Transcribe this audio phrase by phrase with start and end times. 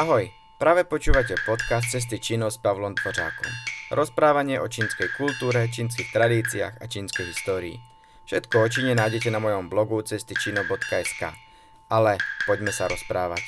[0.00, 3.52] Ahoj, práve počúvate podcast Cesty Číno s Pavlom Tvořákom.
[3.92, 7.76] Rozprávanie o čínskej kultúre, čínskych tradíciách a čínskej histórii.
[8.24, 11.36] Všetko o Číne nájdete na mojom blogu cestyčino.sk.
[11.92, 12.16] Ale
[12.48, 13.44] poďme sa rozprávať.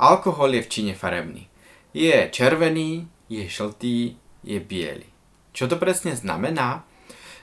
[0.00, 1.52] Alkohol je v Číne farebný.
[1.92, 5.12] Je červený, je žltý, je biely.
[5.52, 6.88] Čo to presne znamená?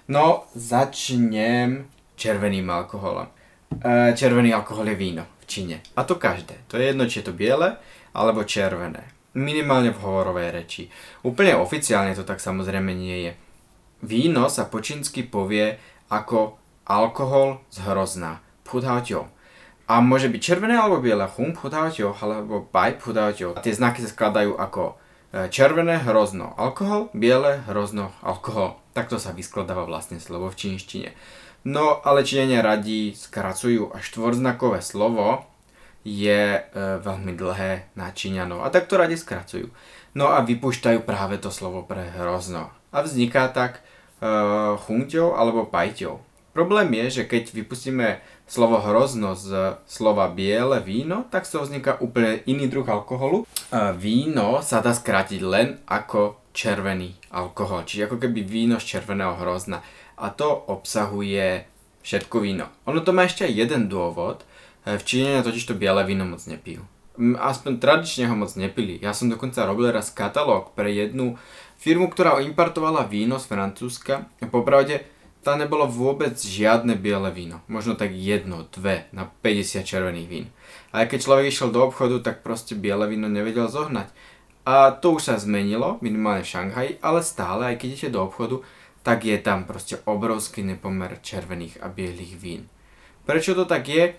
[0.09, 1.93] No, začnem
[2.23, 3.27] červeným alkoholom.
[3.83, 5.75] E, červený alkohol je víno v Číne.
[5.99, 6.63] A to každé.
[6.71, 7.75] To je jedno, či je to biele
[8.15, 9.11] alebo červené.
[9.35, 10.87] Minimálne v hovorovej reči.
[11.27, 13.33] Úplne oficiálne to tak samozrejme nie je.
[14.05, 15.75] Víno sa po čínsky povie
[16.07, 16.55] ako
[16.87, 18.39] alkohol z hrozná.
[18.63, 19.27] Pudhaoťo.
[19.91, 21.27] A môže byť červené alebo biele.
[21.27, 23.59] Hum pudhaoťo alebo bai pudhaoťo.
[23.59, 24.95] Tie znaky sa skladajú ako
[25.49, 28.77] červené hrozno alkohol, biele hrozno alkohol.
[28.93, 31.09] Takto sa vyskladáva vlastne slovo v čínštine.
[31.63, 35.47] No, ale Číňania radí skracujú a štvorznakové slovo
[36.03, 36.61] je e,
[36.99, 39.71] veľmi dlhé na Číňanov a tak to radi skracujú.
[40.13, 42.67] No a vypúšťajú práve to slovo pre hrozno.
[42.91, 43.81] A vzniká tak e,
[44.75, 46.19] chungťou alebo pajťou.
[46.53, 51.97] Problém je, že keď vypustíme slovo hrozno z slova biele víno, tak z toho vzniká
[51.97, 53.49] úplne iný druh alkoholu.
[53.97, 59.81] Víno sa dá skrátiť len ako červený alkohol, čiže ako keby víno z červeného hrozna
[60.13, 61.65] a to obsahuje
[62.05, 62.69] všetko víno.
[62.85, 64.45] Ono to má ešte jeden dôvod.
[64.85, 66.85] V Číne totiž to biele víno moc nepijú.
[67.17, 69.01] Aspoň tradične ho moc nepili.
[69.01, 71.41] Ja som dokonca robil raz katalóg pre jednu
[71.81, 74.29] firmu, ktorá importovala víno z Francúzska.
[74.53, 75.05] Popravde
[75.43, 77.59] tam nebolo vôbec žiadne biele víno.
[77.67, 80.47] Možno tak jedno, dve na 50 červených vín.
[80.95, 84.07] A keď človek išiel do obchodu, tak proste biele víno nevedel zohnať.
[84.63, 88.63] A to už sa zmenilo, minimálne v Šanghaji, ale stále, aj keď idete do obchodu,
[89.03, 92.71] tak je tam proste obrovský nepomer červených a bielých vín.
[93.27, 94.15] Prečo to tak je?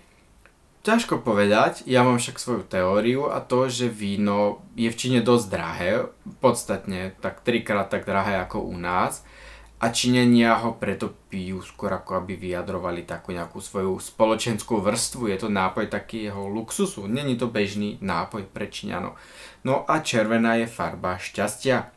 [0.85, 5.45] Ťažko povedať, ja mám však svoju teóriu a to, že víno je v Číne dosť
[5.49, 5.89] drahé,
[6.37, 9.25] podstatne tak trikrát tak drahé ako u nás
[9.75, 15.37] a Číňania ho preto pijú skôr ako aby vyjadrovali takú nejakú svoju spoločenskú vrstvu, je
[15.45, 19.19] to nápoj takého luxusu, není to bežný nápoj pre Číňanov.
[19.67, 21.95] No a červená je farba šťastia,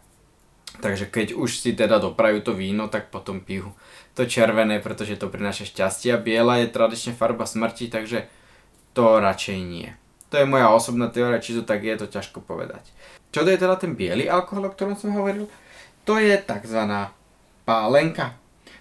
[0.79, 3.73] Takže keď už si teda doprajú to víno, tak potom pijú
[4.15, 6.15] to červené, pretože to prináša šťastie.
[6.15, 8.29] A biela je tradične farba smrti, takže
[8.93, 9.89] to radšej nie.
[10.29, 12.85] To je moja osobná teória, či to tak je, to ťažko povedať.
[13.33, 15.49] Čo to je teda ten biely alkohol, o ktorom som hovoril?
[16.05, 16.81] To je tzv.
[17.69, 18.33] Pálenka.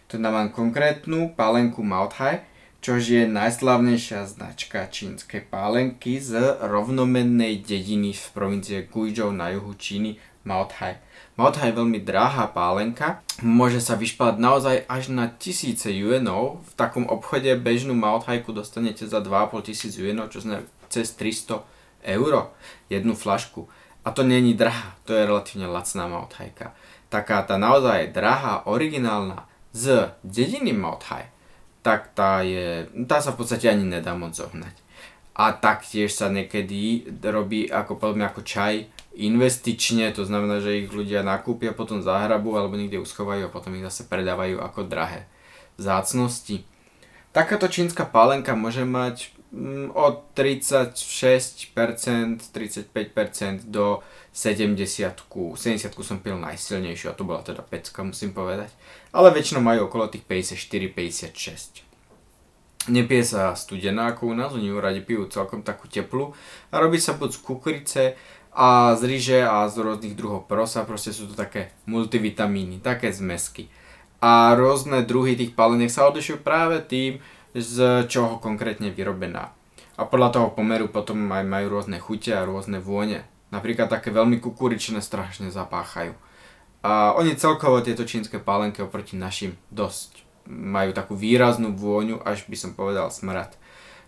[0.07, 2.47] Tu mám konkrétnu pálenku Maothai,
[2.79, 10.15] čož je najslavnejšia značka čínskej pálenky z rovnomennej dediny v provincie Guizhou na juhu Číny
[10.47, 11.03] Maothai.
[11.35, 16.63] Maothai je veľmi drahá pálenka, môže sa vyšpalať naozaj až na tisíce juenov.
[16.71, 21.59] V takom obchode bežnú Maothajku dostanete za 2,5 tisíc juenov, čo znamená cez 300
[22.07, 22.55] eur
[22.87, 23.67] jednu flašku.
[24.07, 26.71] A to není drahá, to je relatívne lacná Maothajka.
[27.07, 31.31] Taká tá naozaj drahá, originálna z dediny Maothai,
[31.85, 34.75] tak tá, je, tá sa v podstate ani nedá moc zohnať.
[35.38, 41.22] A taktiež sa niekedy robí ako, povedzme, ako čaj investične, to znamená, že ich ľudia
[41.22, 45.29] nakúpia, potom zahrabu alebo niekde uschovajú a potom ich zase predávajú ako drahé
[45.78, 46.66] zácnosti.
[47.37, 51.69] Takáto čínska pálenka môže mať mm, od 36%,
[52.49, 54.01] 35% do
[54.33, 58.73] 70 70 som pil najsilnejšiu a to bola teda pecka, musím povedať.
[59.13, 61.85] Ale väčšinou majú okolo tých 54-56.
[62.89, 66.33] Nepije sa studená ako u nás, oni ju radi pijú celkom takú teplú
[66.73, 68.03] a robí sa buď z kukurice,
[68.57, 73.69] a z ryže a z rôznych druhov prosa, proste sú to také multivitamíny, také zmesky.
[74.17, 77.22] A rôzne druhy tých paleniek sa odlišujú práve tým,
[77.53, 79.53] z čoho konkrétne vyrobená.
[79.97, 83.25] A podľa toho pomeru potom aj majú rôzne chute a rôzne vône.
[83.50, 86.13] Napríklad také veľmi kukuričné strašne zapáchajú.
[86.85, 92.56] A oni celkovo tieto čínske pálenky oproti našim dosť majú takú výraznú vôňu, až by
[92.56, 93.59] som povedal smrad,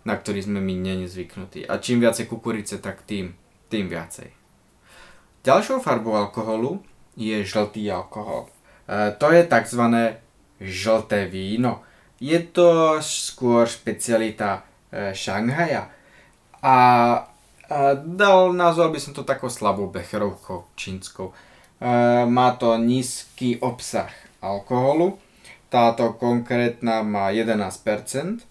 [0.08, 1.68] na ktorý sme my není zvyknutí.
[1.68, 3.36] A čím viacej kukurice, tak tým,
[3.68, 4.32] tým viacej.
[5.44, 6.80] Ďalšou farbou alkoholu
[7.20, 8.48] je žltý alkohol.
[8.90, 9.84] E, to je tzv.
[10.58, 11.86] žlté víno.
[12.18, 15.94] Je to skôr špecialita e, Šanghaja.
[16.66, 16.76] A, a
[17.96, 21.30] dal, nazval by som to takou slabou becherovkou čínskou.
[21.30, 21.36] E,
[22.26, 24.10] má to nízky obsah
[24.42, 25.22] alkoholu.
[25.70, 28.42] Táto konkrétna má 11%.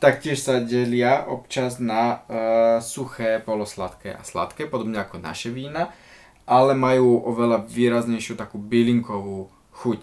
[0.00, 2.38] Taktiež sa delia občas na e,
[2.80, 5.90] suché, polosladké a sladké, podobne ako naše vína
[6.50, 10.00] ale majú oveľa výraznejšiu takú bylinkovú chuť.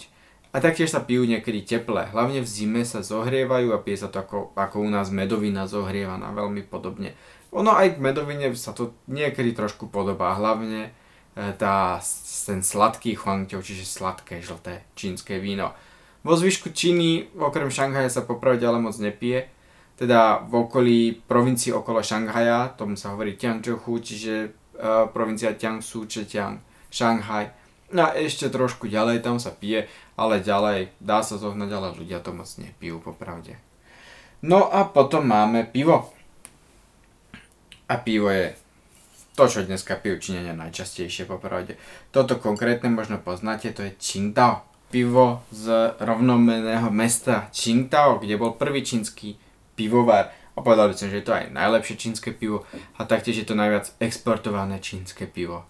[0.56, 2.10] A taktiež sa pijú niekedy teplé.
[2.10, 6.34] Hlavne v zime sa zohrievajú a pije sa to ako, ako u nás medovina zohrievaná
[6.34, 7.14] veľmi podobne.
[7.54, 10.34] Ono aj k medovine sa to niekedy trošku podobá.
[10.34, 10.90] Hlavne
[11.38, 12.02] e, tá,
[12.48, 15.78] ten sladký chuangťou, čiže sladké žlté čínske víno.
[16.26, 19.48] Vo zvyšku Číny, okrem Šanghaja sa popravde ale moc nepije.
[19.96, 26.60] Teda v okolí provincii okolo Šanghaja, tomu sa hovorí Tianzhou, čiže uh, provincia Jiangsu, Zhejiang,
[26.92, 27.67] Šanghaj.
[27.88, 29.88] No a ešte trošku ďalej, tam sa pije,
[30.20, 33.56] ale ďalej dá sa zohnať, ale ľudia to moc nepijú popravde.
[34.44, 36.12] No a potom máme pivo.
[37.88, 38.52] A pivo je
[39.40, 41.80] to, čo dneska pijú Číňania najčastejšie popravde.
[42.12, 44.68] Toto konkrétne možno poznáte, to je Qingdao.
[44.88, 49.40] Pivo z rovnomeného mesta Qingdao, kde bol prvý čínsky
[49.78, 52.66] pivovar a povedal by som, že je to aj najlepšie čínske pivo
[52.98, 55.70] a taktiež je to najviac exportované čínske pivo.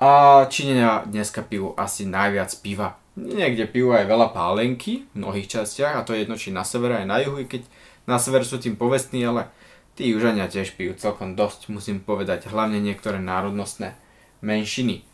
[0.00, 2.96] A Číňania dneska pijú asi najviac piva.
[3.20, 7.04] Niekde pijú aj veľa pálenky v mnohých častiach a to je jedno či na severe
[7.04, 7.68] aj na juhu, keď
[8.08, 9.52] na sever sú tým povestní, ale
[9.92, 13.92] tí južania tiež pijú celkom dosť, musím povedať, hlavne niektoré národnostné
[14.40, 15.04] menšiny.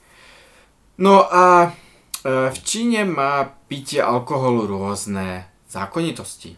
[1.03, 1.75] No a
[2.23, 6.55] e, v Číne má pitie alkoholu rôzne zákonitosti.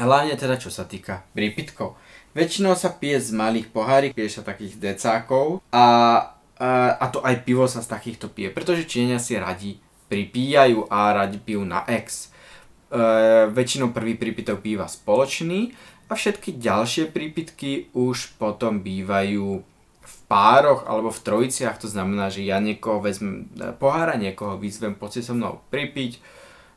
[0.00, 2.00] Hlavne teda čo sa týka prípitkov.
[2.32, 5.84] Väčšinou sa pije z malých pohárik, pije sa takých decákov a,
[6.58, 9.70] a, to aj pivo sa z takýchto pije, pretože Číňania si radi
[10.10, 12.28] pripíjajú a radi pijú na ex.
[12.90, 12.98] E,
[13.52, 15.76] väčšinou prvý prípitok býva spoločný
[16.08, 19.62] a všetky ďalšie prípitky už potom bývajú
[20.08, 23.46] v pároch alebo v trojiciach, to znamená, že ja niekoho vezmem
[23.76, 26.18] pohára, niekoho vyzvem poď si so mnou pripiť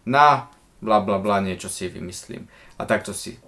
[0.04, 0.52] na
[0.84, 2.50] bla bla bla, niečo si vymyslím.
[2.76, 3.40] A takto si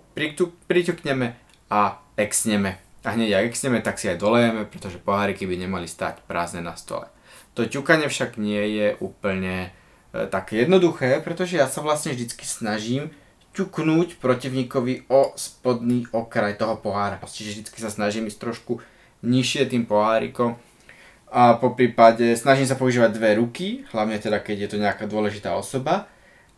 [0.70, 1.36] priťukneme
[1.68, 2.80] a exneme.
[3.04, 6.80] A hneď ak exneme, tak si aj dolejeme, pretože poháriky by nemali stať prázdne na
[6.80, 7.12] stole.
[7.54, 9.70] To ťukanie však nie je úplne
[10.16, 13.12] e, také jednoduché, pretože ja sa vlastne vždycky snažím
[13.54, 17.22] ťuknúť protivníkovi o spodný okraj toho pohára.
[17.22, 18.82] Čiže vždycky sa snažím ísť trošku
[19.22, 20.58] nižšie tým pohárikom
[21.34, 25.58] a po prípade snažím sa používať dve ruky, hlavne teda keď je to nejaká dôležitá
[25.58, 26.06] osoba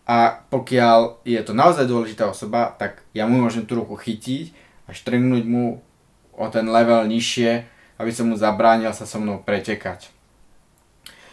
[0.04, 4.52] a pokiaľ je to naozaj dôležitá osoba, tak ja mu môžem tú ruku chytiť
[4.86, 5.80] a štrngnúť mu
[6.36, 7.64] o ten level nižšie,
[8.00, 10.12] aby som mu zabránil sa so mnou pretekať.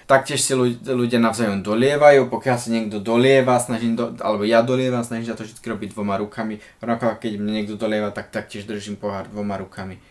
[0.03, 0.53] Taktiež si
[0.83, 5.47] ľudia navzájom dolievajú, pokiaľ sa niekto dolieva, snažím do, alebo ja dolievam, snažím sa to
[5.47, 6.59] vždy robiť dvoma rukami.
[6.83, 9.97] Rovnako keď mne niekto dolieva, tak taktiež držím pohár dvoma rukami.
[9.97, 10.03] E,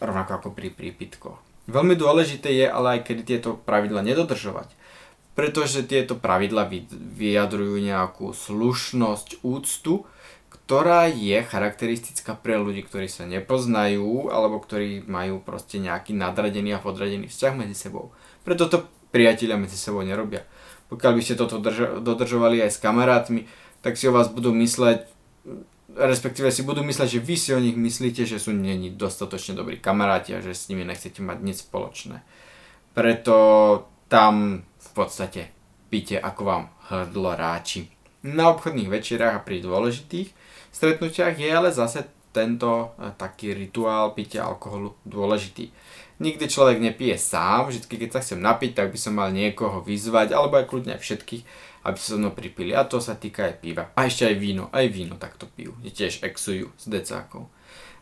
[0.00, 1.38] rovnako ako pri prípitkoch.
[1.68, 4.78] Veľmi dôležité je ale aj kedy tieto pravidla nedodržovať
[5.38, 10.02] pretože tieto pravidla vyjadrujú nejakú slušnosť, úctu,
[10.48, 16.82] ktorá je charakteristická pre ľudí, ktorí sa nepoznajú alebo ktorí majú proste nejaký nadradený a
[16.82, 18.12] podradený vzťah medzi sebou.
[18.44, 20.44] Preto to priatelia medzi sebou nerobia.
[20.88, 21.60] Pokiaľ by ste toto
[22.00, 23.44] dodržovali aj s kamarátmi,
[23.84, 25.04] tak si o vás budú mysleť,
[25.96, 29.80] respektíve si budú mysleť, že vy si o nich myslíte, že sú není dostatočne dobrí
[29.80, 32.24] kamaráti a že s nimi nechcete mať nič spoločné.
[32.96, 33.36] Preto
[34.08, 35.52] tam v podstate
[35.92, 37.97] pite ako vám hrdlo ráči.
[38.26, 40.34] Na obchodných večerách a pri dôležitých
[40.74, 42.02] stretnutiach je ale zase
[42.34, 45.70] tento e, taký rituál pitia alkoholu dôležitý.
[46.18, 50.34] Nikdy človek nepije sám, vždy keď sa chcem napiť, tak by som mal niekoho vyzvať,
[50.34, 51.42] alebo aj kľudne všetkých,
[51.86, 52.74] aby sa so mnou pripili.
[52.74, 53.94] A to sa týka aj piva.
[53.94, 55.78] A ešte aj víno, aj víno takto pijú.
[55.86, 57.46] Tiež exujú s decákov.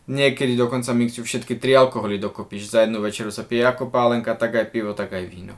[0.09, 4.55] Niekedy dokonca mixujú všetky tri alkoholy dokopy, za jednu večeru sa pije ako pálenka, tak
[4.55, 5.53] aj pivo, tak aj víno.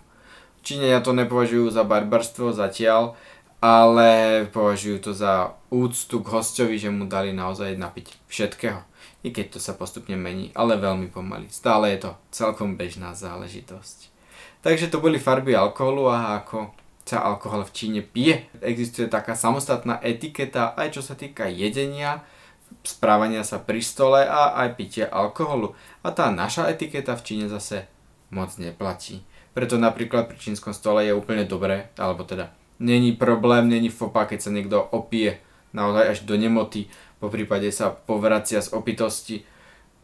[0.59, 3.15] Číňania to nepovažujú za barbarstvo zatiaľ,
[3.59, 8.81] ale považujú to za úctu k hostovi, že mu dali naozaj napiť všetkého.
[9.19, 11.51] I keď to sa postupne mení, ale veľmi pomaly.
[11.51, 14.07] Stále je to celkom bežná záležitosť.
[14.63, 16.71] Takže to boli farby alkoholu a ako
[17.03, 18.47] sa alkohol v Číne pije.
[18.63, 22.23] Existuje taká samostatná etiketa aj čo sa týka jedenia,
[22.85, 25.73] správania sa pri stole a aj pitia alkoholu.
[26.05, 27.89] A tá naša etiketa v Číne zase
[28.29, 29.25] moc neplatí.
[29.57, 34.39] Preto napríklad pri čínskom stole je úplne dobré, alebo teda není problém, není fopa, keď
[34.41, 35.37] sa niekto opije
[35.75, 36.87] naozaj až do nemoty,
[37.19, 39.43] po prípade sa povracia z opitosti.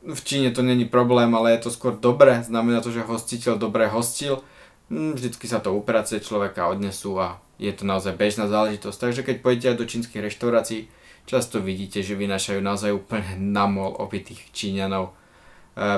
[0.06, 3.88] V Číne to není problém, ale je to skôr dobré, znamená to, že hostiteľ dobre
[3.90, 4.44] hostil,
[4.92, 9.00] hm, vždycky sa to uprace, človeka odnesú a je to naozaj bežná záležitosť.
[9.00, 10.92] Takže keď pôjdete aj do čínskych reštaurácií,
[11.26, 15.14] často vidíte, že vynášajú naozaj úplne namol opitých Číňanov, e,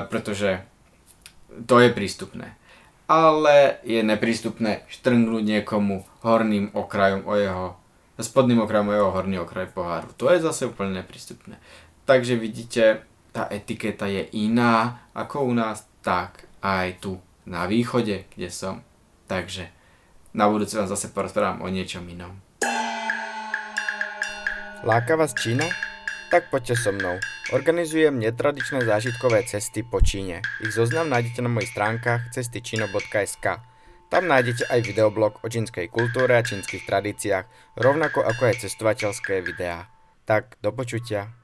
[0.08, 0.64] pretože
[1.66, 2.54] to je prístupné
[3.08, 7.66] ale je neprístupné štrngnúť niekomu horným okrajom o jeho,
[8.20, 10.12] spodným okrajom o jeho horný okraj poháru.
[10.20, 11.56] To je zase úplne neprístupné.
[12.04, 17.16] Takže vidíte, tá etiketa je iná ako u nás, tak aj tu
[17.48, 18.84] na východe, kde som.
[19.28, 19.72] Takže
[20.36, 22.36] Na budúce vám zase porozprávam o niečom inom.
[24.84, 25.87] Láka vás Čína?
[26.28, 27.16] Tak poďte so mnou.
[27.56, 30.44] Organizujem netradičné zážitkové cesty po Číne.
[30.60, 33.46] Ich zoznam nájdete na mojich stránkach cestyčino.sk.
[34.12, 39.88] Tam nájdete aj videoblog o čínskej kultúre a čínskych tradíciách, rovnako ako aj cestovateľské videá.
[40.28, 41.37] Tak, do počutia.